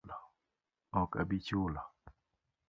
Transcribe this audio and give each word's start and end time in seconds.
Ok 1.01 1.11
abi 1.21 1.37
chulo 1.45 1.81